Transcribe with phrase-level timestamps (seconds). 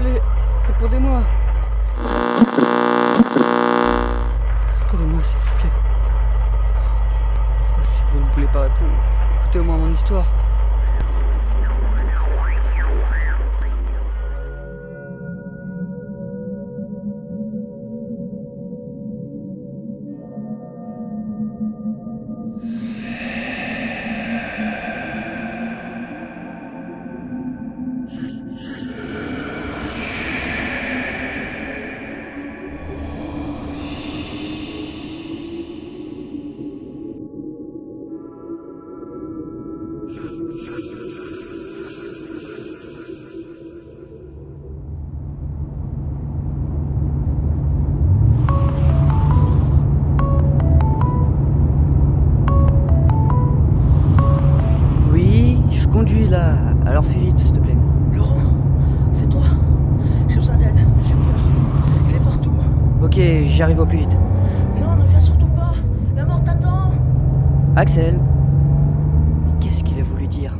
[0.00, 0.22] plaît,
[0.66, 1.20] répondez-moi.
[4.82, 5.70] Répondez-moi, s'il vous plaît.
[7.76, 8.92] Oh, si vous ne voulez pas répondre,
[9.42, 10.24] écoutez-moi mon histoire.
[63.12, 64.16] Ok, j'y arrive au plus vite.
[64.80, 65.72] Non, ne viens surtout pas.
[66.14, 66.92] La mort t'attend.
[67.74, 68.20] Axel
[69.44, 70.56] Mais qu'est-ce qu'il a voulu dire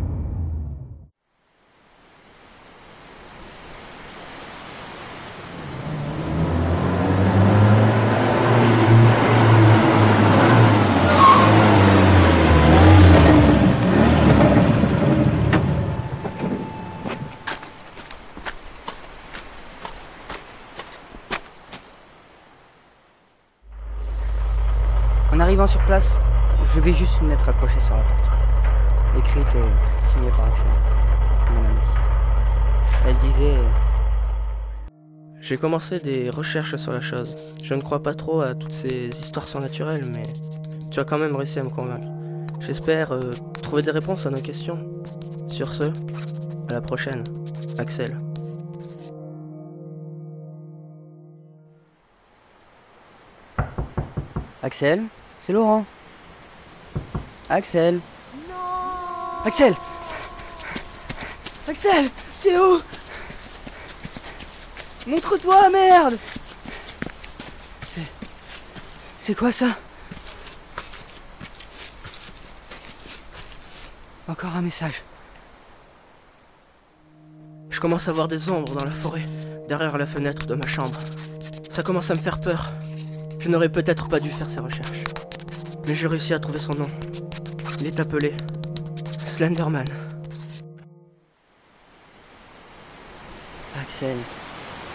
[25.33, 26.09] En arrivant sur place,
[26.75, 29.17] je vais juste une lettre accrochée sur la porte.
[29.17, 30.67] Écrite et signée par Axel,
[31.55, 31.79] mon ami.
[33.07, 33.55] Elle disait
[35.41, 37.37] J'ai commencé des recherches sur la chose.
[37.63, 40.25] Je ne crois pas trop à toutes ces histoires surnaturelles, mais
[40.91, 42.09] tu as quand même réussi à me convaincre.
[42.59, 43.21] J'espère euh,
[43.63, 44.81] trouver des réponses à nos questions.
[45.49, 45.85] Sur ce,
[46.71, 47.23] à la prochaine,
[47.79, 48.19] Axel.
[54.63, 55.05] Axel?
[55.45, 55.85] C'est Laurent.
[57.49, 58.01] Axel
[59.45, 59.75] Axel
[61.69, 62.09] Axel
[62.43, 62.81] T'es où?
[65.07, 66.17] Montre-toi, merde
[67.95, 68.01] C'est-
[69.21, 69.77] C'est quoi ça?
[74.29, 75.03] Encore un message.
[77.71, 79.25] Je commence à voir des ombres dans la forêt,
[79.69, 81.01] derrière la fenêtre de ma chambre.
[81.71, 82.73] Ça commence à me faire peur.
[83.39, 84.80] Je n'aurais peut-être pas dû faire ces recherches.
[85.91, 86.87] Mais j'ai réussi à trouver son nom.
[87.81, 88.33] Il est appelé
[89.27, 89.89] Slenderman.
[93.77, 94.17] Axel,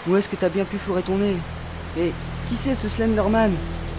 [0.08, 1.36] où est-ce que t'as bien pu fourrer ton nez?
[1.98, 2.14] Et
[2.48, 3.52] qui c'est ce Slenderman?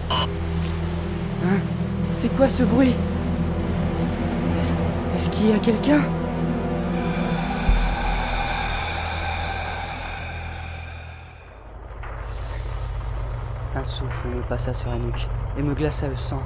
[0.09, 1.59] Hein?
[2.17, 2.95] C'est quoi ce bruit?
[5.15, 6.01] Est-ce qu'il y a quelqu'un?
[13.75, 15.27] Un souffle me passa sur la nuque
[15.59, 16.41] et me glaça le sang.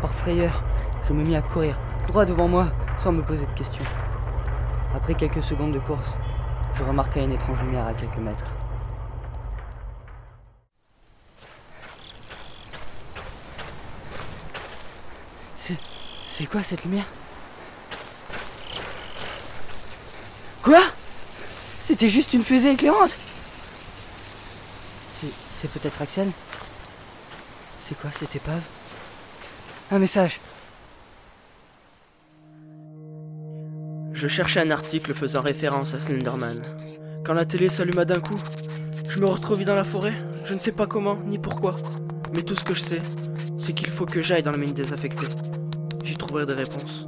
[0.00, 0.62] Par frayeur,
[1.08, 1.76] je me mis à courir,
[2.06, 3.84] droit devant moi, sans me poser de questions.
[4.94, 6.18] Après quelques secondes de course,
[6.74, 8.46] je remarquai une étrange lumière à quelques mètres.
[15.56, 16.46] C'est.
[16.46, 17.06] Quoi cette lumière?
[20.62, 20.80] Quoi?
[21.84, 23.10] C'était juste une fusée éclairante.
[25.60, 26.30] C'est peut-être Axel?
[27.88, 28.62] C'est quoi cette épave?
[29.90, 30.38] Un message
[34.12, 36.60] Je cherchais un article faisant référence à Slenderman.
[37.24, 38.38] Quand la télé s'alluma d'un coup,
[39.08, 40.12] je me retrouve dans la forêt.
[40.44, 41.76] Je ne sais pas comment ni pourquoi.
[42.34, 43.02] Mais tout ce que je sais,
[43.56, 45.28] c'est qu'il faut que j'aille dans la mine désaffectée.
[46.04, 47.06] J'y trouverai des réponses.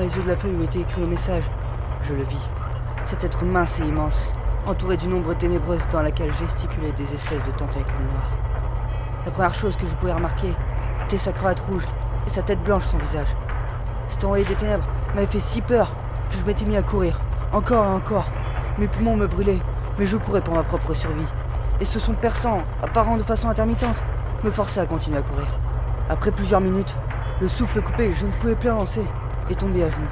[0.00, 1.44] Les yeux de la feuille où était écrit le message,
[2.02, 2.48] je le vis.
[3.06, 4.32] Cet être mince et immense,
[4.66, 8.32] entouré d'une ombre ténébreuse dans laquelle gesticulaient des espèces de tentacules noirs.
[9.24, 10.52] La première chose que je pouvais remarquer
[11.06, 11.86] était sa cravate rouge
[12.26, 13.28] et sa tête blanche son visage.
[14.08, 15.94] Cet envoyé des ténèbres m'avait fait si peur
[16.30, 17.18] que je m'étais mis à courir,
[17.52, 18.26] encore et encore.
[18.78, 19.62] Mes poumons me brûlaient,
[19.98, 21.26] mais je courais pour ma propre survie.
[21.80, 24.02] Et ce son perçant, apparent de façon intermittente,
[24.42, 25.46] me forçait à continuer à courir.
[26.10, 26.94] Après plusieurs minutes,
[27.40, 29.04] le souffle coupé, je ne pouvais plus avancer
[29.50, 30.08] et tombé à genoux.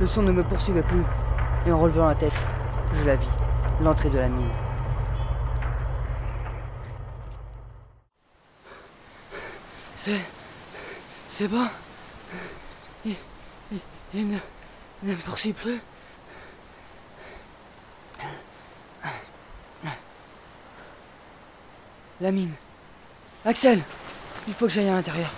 [0.00, 1.02] Le son ne me poursuivait plus,
[1.66, 2.32] et en relevant la tête,
[2.94, 3.28] je la vis,
[3.82, 4.50] l'entrée de la mine.
[9.96, 10.20] C'est.
[11.30, 11.66] C'est bon?
[13.04, 13.14] Il.
[13.72, 13.78] Il,
[14.14, 14.38] il ne,
[15.02, 15.80] ne me poursuit plus?
[22.20, 22.52] La mine.
[23.44, 23.80] Axel,
[24.48, 25.30] il faut que j'aille à l'intérieur.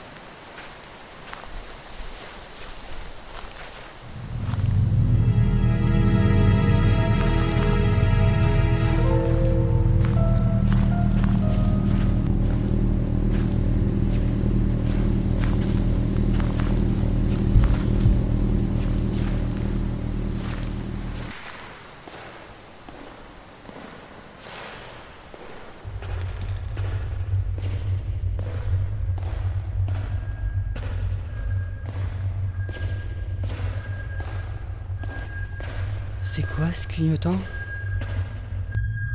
[36.40, 37.36] C'est quoi ce clignotant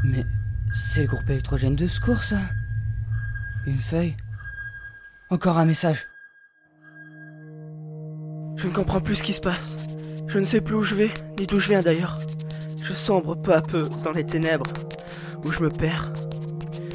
[0.04, 0.24] Mais
[0.75, 2.38] c'est le groupe électrogène de secours, ça
[3.66, 4.16] Une feuille
[5.31, 6.06] Encore un message
[8.57, 9.75] Je ne comprends plus ce qui se passe.
[10.27, 12.16] Je ne sais plus où je vais, ni d'où je viens d'ailleurs.
[12.83, 14.72] Je sombre peu à peu dans les ténèbres,
[15.44, 16.13] où je me perds.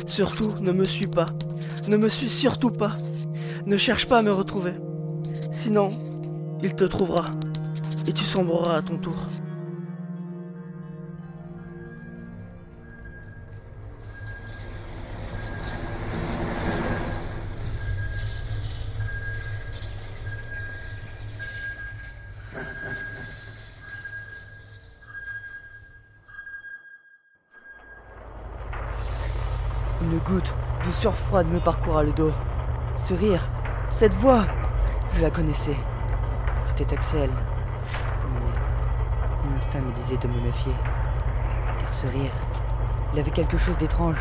[0.07, 1.27] Surtout, ne me suis pas.
[1.89, 2.95] Ne me suis surtout pas.
[3.67, 4.75] Ne cherche pas à me retrouver.
[5.51, 5.89] Sinon,
[6.63, 7.25] il te trouvera.
[8.07, 9.17] Et tu sombreras à ton tour.
[31.39, 32.33] Me parcourra le dos.
[32.99, 33.47] Ce rire,
[33.91, 34.45] cette voix,
[35.15, 35.77] je la connaissais.
[36.67, 37.31] C'était Axel.
[38.35, 40.73] Mais mon instinct me disait de me méfier.
[41.79, 42.33] Car ce rire,
[43.15, 44.19] il avait quelque chose d'étrange.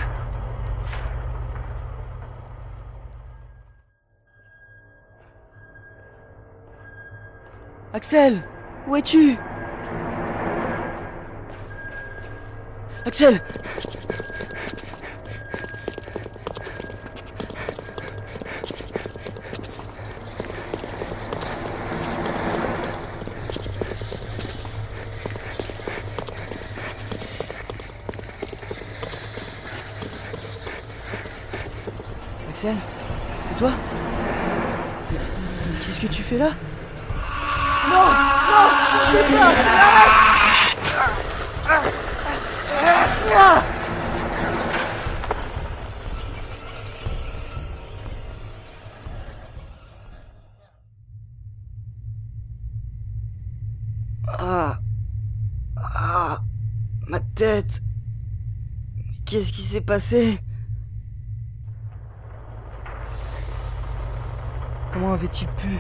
[7.92, 8.44] Axel
[8.88, 9.36] Où es-tu?
[13.06, 13.42] Axel
[32.62, 33.72] C'est toi
[35.80, 36.50] Qu'est-ce que tu fais là
[37.90, 38.12] Non
[38.50, 38.70] Non
[39.12, 40.30] Tu me fais Axel, arrête
[54.28, 54.80] Ah
[55.78, 56.42] Ah
[57.08, 57.82] Ma tête.
[59.26, 60.42] Qu'est-ce qui s'est passé
[65.00, 65.80] Comment avait-il pu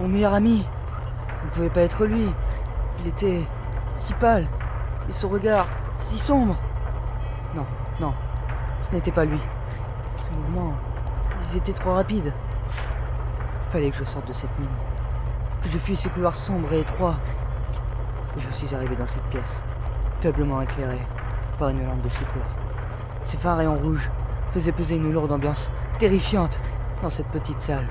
[0.00, 0.66] Mon meilleur ami
[1.36, 2.26] Ça ne pouvait pas être lui.
[2.98, 3.42] Il était
[3.94, 4.48] si pâle.
[5.08, 5.66] Et son regard
[5.96, 6.56] si sombre.
[7.54, 7.64] Non,
[8.00, 8.12] non.
[8.80, 9.38] Ce n'était pas lui.
[10.20, 10.72] Ses mouvements,
[11.44, 12.32] ils étaient trop rapides.
[13.66, 14.68] Il fallait que je sorte de cette mine.
[15.62, 17.18] Que je fuisse ces couloirs sombres et étroits.
[18.36, 19.62] Et je suis arrivé dans cette pièce,
[20.18, 21.06] faiblement éclairée
[21.56, 22.50] par une lampe de secours.
[23.22, 24.10] Ces phares rayons rouges
[24.50, 26.58] faisaient peser une lourde ambiance terrifiante
[27.00, 27.86] dans cette petite salle.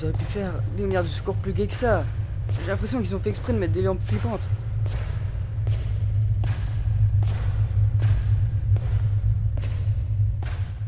[0.00, 2.04] Ils auraient pu faire des lumières de secours plus gaies que ça.
[2.60, 4.48] J'ai l'impression qu'ils ont fait exprès de mettre des lampes flippantes.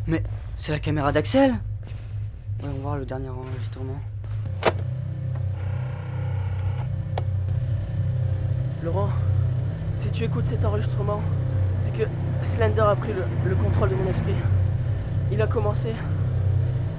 [0.07, 0.23] Mais
[0.57, 1.55] c'est la caméra d'Axel?
[2.61, 4.01] Voyons voir le dernier enregistrement.
[8.85, 9.09] Laurent,
[10.03, 11.21] si tu écoutes cet enregistrement,
[11.85, 12.09] c'est que
[12.55, 14.37] Slender a pris le, le contrôle de mon esprit.
[15.33, 15.95] Il a commencé.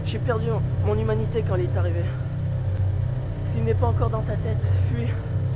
[0.05, 0.48] J'ai perdu
[0.86, 2.03] mon humanité quand il est arrivé.
[3.51, 5.08] S'il n'est pas encore dans ta tête, fuis,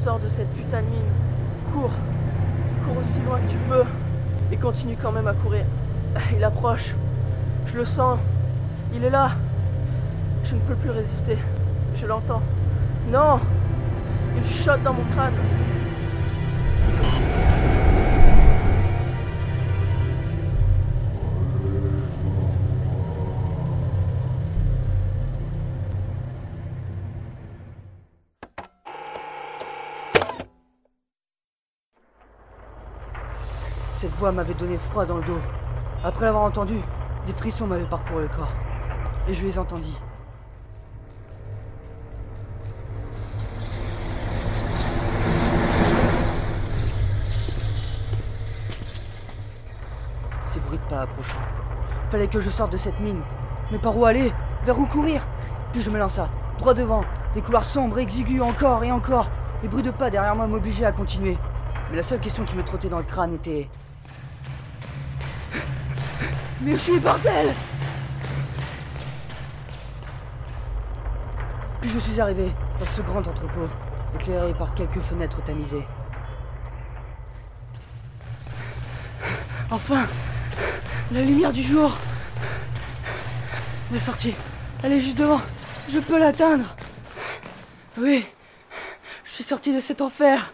[0.03, 1.73] sors de cette putain de mine.
[1.73, 1.91] Cours,
[2.85, 3.83] cours aussi loin que tu peux.
[4.51, 5.65] Et continue quand même à courir.
[6.35, 6.93] Il approche.
[7.67, 8.19] Je le sens.
[8.93, 9.31] Il est là.
[10.43, 11.37] Je ne peux plus résister.
[11.97, 12.41] Je l'entends.
[13.11, 13.39] Non
[14.37, 15.33] Il chote dans mon crâne.
[34.33, 35.39] M'avait donné froid dans le dos.
[36.03, 36.73] Après l'avoir entendu,
[37.27, 38.51] des frissons m'avaient parcouru le corps.
[39.29, 39.95] Et je les entendis.
[50.47, 51.37] Ces bruits de pas approchant.
[52.09, 53.21] Fallait que je sorte de cette mine.
[53.71, 54.33] Mais par où aller?
[54.65, 55.21] Vers où courir?
[55.71, 56.27] Puis je me lança,
[56.57, 57.05] droit devant,
[57.35, 59.27] des couloirs sombres, exigus encore et encore.
[59.61, 61.37] Les bruits de pas derrière moi m'obligeaient à continuer.
[61.91, 63.69] Mais la seule question qui me trottait dans le crâne était...
[66.61, 67.53] Mais suis bordel?
[71.81, 73.67] Puis je suis arrivé dans ce grand entrepôt,
[74.15, 75.85] éclairé par quelques fenêtres tamisées.
[79.69, 80.07] Enfin
[81.11, 81.97] La lumière du jour
[83.91, 84.33] La sortie.
[84.83, 85.41] Elle est juste devant.
[85.89, 86.75] Je peux l'atteindre.
[87.97, 88.25] Oui
[89.23, 90.53] Je suis sorti de cet enfer.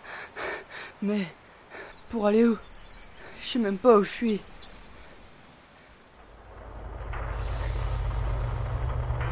[1.01, 1.27] Mais...
[2.09, 2.57] Pour aller où?
[3.41, 4.39] Je sais même pas où je suis.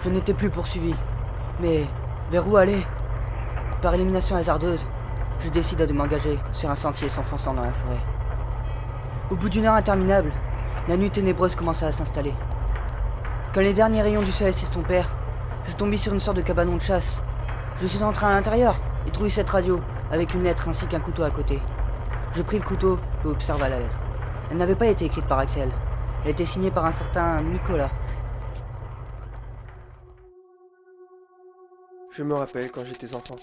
[0.03, 0.95] Je n'étais plus poursuivi.
[1.61, 1.85] Mais
[2.31, 2.85] vers où aller?
[3.81, 4.85] Par élimination hasardeuse,
[5.43, 7.99] je décide de m'engager sur un sentier s'enfonçant dans la forêt.
[9.29, 10.31] Au bout d'une heure interminable,
[10.87, 12.33] la nuit ténébreuse commença à s'installer.
[13.53, 15.09] Quand les derniers rayons du soleil s'estompèrent,
[15.67, 17.21] je tombai sur une sorte de cabanon de chasse.
[17.81, 18.75] Je suis entré à l'intérieur
[19.05, 21.61] et trouvai cette radio, avec une lettre ainsi qu'un couteau à côté.
[22.35, 23.97] Je pris le couteau et observa la lettre.
[24.49, 25.69] Elle n'avait pas été écrite par Axel.
[26.23, 27.89] Elle était signée par un certain Nicolas.
[32.11, 33.35] Je me rappelle quand j'étais enfant.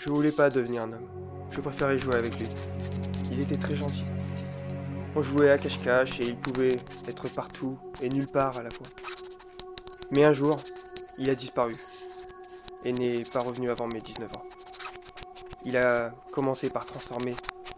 [0.00, 1.08] Je voulais pas devenir un homme.
[1.50, 2.48] Je préférais jouer avec lui.
[3.30, 4.04] Il était très gentil.
[5.14, 8.86] On jouait à cache-cache et il pouvait être partout et nulle part à la fois.
[10.10, 10.56] Mais un jour,
[11.16, 11.76] il a disparu
[12.84, 14.44] et n'est pas revenu avant mes 19 ans.
[15.64, 17.34] Il a commencé par transformer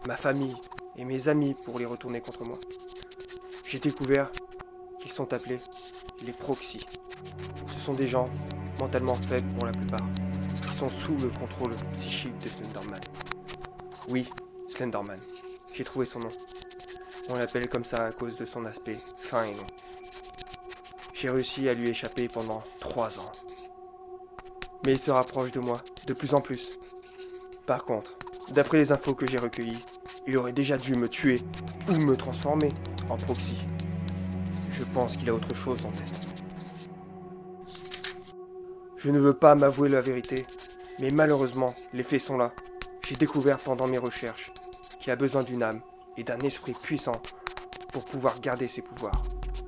[0.07, 0.55] ma famille
[0.97, 2.57] et mes amis pour les retourner contre moi.
[3.67, 4.29] J'ai découvert
[4.99, 5.59] qu'ils sont appelés
[6.25, 6.85] les proxys.
[7.67, 8.25] Ce sont des gens
[8.79, 10.07] mentalement faibles pour la plupart,
[10.87, 13.01] sous le contrôle psychique de Slenderman.
[14.09, 14.27] Oui,
[14.69, 15.19] Slenderman.
[15.73, 16.29] J'ai trouvé son nom.
[17.29, 19.67] On l'appelle comme ça à cause de son aspect fin et long.
[21.13, 23.31] J'ai réussi à lui échapper pendant trois ans.
[24.85, 26.71] Mais il se rapproche de moi de plus en plus.
[27.67, 28.17] Par contre,
[28.53, 29.85] d'après les infos que j'ai recueillies,
[30.25, 31.39] il aurait déjà dû me tuer
[31.89, 32.69] ou me transformer
[33.09, 33.57] en proxy.
[34.71, 36.27] Je pense qu'il a autre chose en tête.
[38.97, 40.45] Je ne veux pas m'avouer la vérité,
[41.01, 42.51] mais malheureusement, les faits sont là.
[43.07, 44.51] J'ai découvert pendant mes recherches
[44.99, 45.81] qu'il a besoin d'une âme
[46.15, 47.11] et d'un esprit puissant
[47.91, 49.23] pour pouvoir garder ses pouvoirs.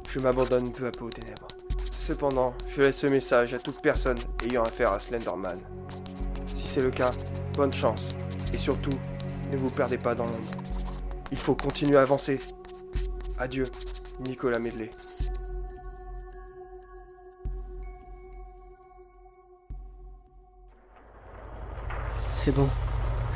[0.07, 1.47] Je m'abandonne peu à peu aux ténèbres.
[1.91, 5.59] Cependant, je laisse ce message à toute personne ayant affaire à Slenderman.
[6.55, 7.09] Si c'est le cas,
[7.55, 8.09] bonne chance.
[8.53, 8.97] Et surtout,
[9.51, 10.51] ne vous perdez pas dans l'ombre.
[11.31, 12.39] Il faut continuer à avancer.
[13.39, 13.65] Adieu,
[14.19, 14.91] Nicolas Medley.
[22.43, 22.67] C'est bon.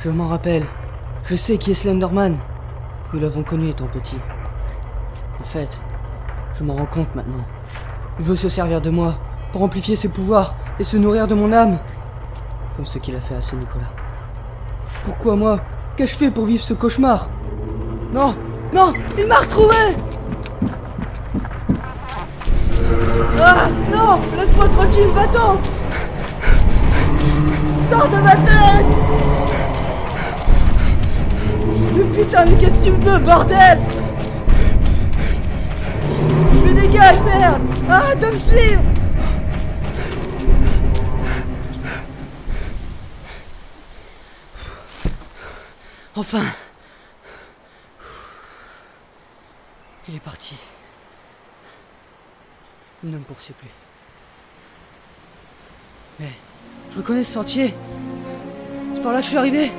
[0.04, 0.66] Je m'en rappelle.
[1.24, 2.38] Je sais qui est Slenderman.
[3.14, 4.18] Nous l'avons connu étant petit.
[5.40, 5.82] En fait,
[6.60, 7.46] je m'en rends compte maintenant.
[8.20, 9.16] Il veut se servir de moi
[9.54, 11.78] pour amplifier ses pouvoirs et se nourrir de mon âme.
[12.76, 13.88] Comme ce qu'il a fait à ce Nicolas.
[15.06, 15.62] Pourquoi moi
[15.96, 17.30] Qu'ai-je fait pour vivre ce cauchemar?
[18.14, 18.36] Non
[18.74, 19.78] Non Il m'a retrouvé
[23.40, 25.56] Ah Non Laisse-moi tranquille, va-t'en
[27.90, 28.86] Sors de ma tête.
[31.96, 33.80] Mais putain, mais qu'est-ce que tu me veux, bordel?
[36.66, 37.62] Mais dégage, merde.
[37.90, 38.84] Arrête de me suivre.
[46.16, 46.44] Enfin.
[50.10, 50.56] Il est parti.
[53.04, 53.70] Il ne me poursuit plus.
[56.20, 56.32] Mais
[56.98, 57.76] je reconnais ce sentier.
[58.92, 59.72] C'est par là que je suis arrivé.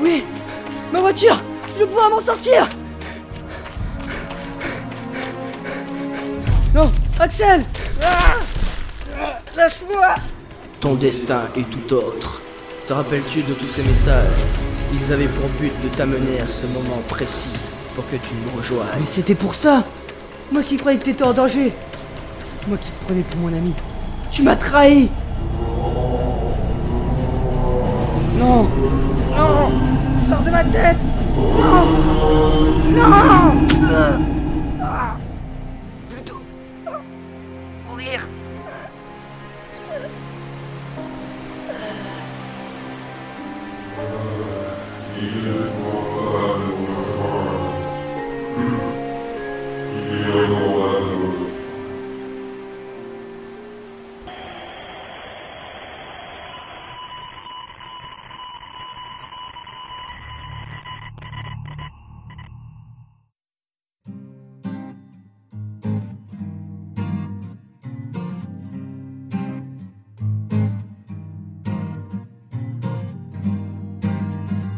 [0.00, 0.22] Oui
[0.92, 1.42] Ma voiture
[1.74, 2.68] Je vais pouvoir m'en sortir
[6.72, 7.64] Non Axel
[8.00, 8.36] Ah
[9.56, 10.14] Lâche-moi
[10.80, 12.40] Ton destin est tout autre.
[12.86, 14.28] Te rappelles-tu de tous ces messages?
[14.94, 18.86] Ils avaient pour but de t'amener à ce moment précis pour que tu me rejoignes.
[18.98, 19.84] Mais c'était pour ça.
[20.52, 21.72] Moi qui croyais que t'étais en danger.
[22.68, 23.72] Moi qui te prenais pour mon ami.
[24.30, 25.08] Tu m'as trahi.
[28.36, 28.68] Non.
[29.36, 29.72] Non.
[30.28, 30.96] Sors de ma tête.
[31.36, 31.86] Non.
[32.92, 33.02] Non.
[34.82, 35.16] Ah.
[36.08, 36.40] Plutôt...
[37.88, 38.26] Mourir.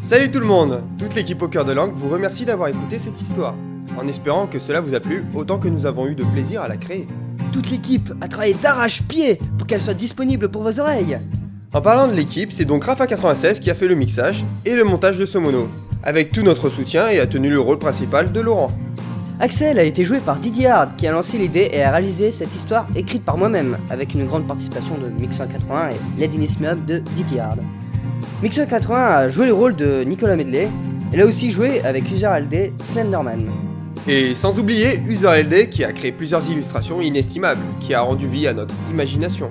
[0.03, 3.21] Salut tout le monde Toute l'équipe au cœur de langue vous remercie d'avoir écouté cette
[3.21, 3.55] histoire,
[3.97, 6.67] en espérant que cela vous a plu autant que nous avons eu de plaisir à
[6.67, 7.07] la créer.
[7.53, 11.19] Toute l'équipe a travaillé d'arrache-pied pour qu'elle soit disponible pour vos oreilles.
[11.73, 15.17] En parlant de l'équipe, c'est donc Rafa96 qui a fait le mixage et le montage
[15.17, 15.69] de ce mono,
[16.03, 18.73] avec tout notre soutien et a tenu le rôle principal de Laurent.
[19.39, 22.53] Axel a été joué par Didier Hard qui a lancé l'idée et a réalisé cette
[22.53, 27.61] histoire écrite par moi-même, avec une grande participation de Mix180 et l'Edinismium de Didier Hard.
[28.43, 30.67] Mix180 a joué le rôle de Nicolas Medley,
[31.13, 33.49] elle a aussi joué avec User LD Slenderman.
[34.05, 38.45] Et sans oublier User LD qui a créé plusieurs illustrations inestimables, qui a rendu vie
[38.45, 39.49] à notre imagination.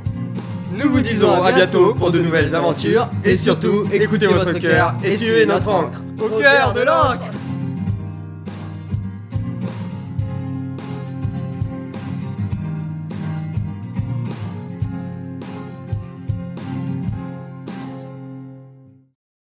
[0.74, 5.16] Nous vous disons à bientôt pour de nouvelles aventures et surtout écoutez votre cœur et
[5.16, 7.30] suivez notre encre au cœur de l'encre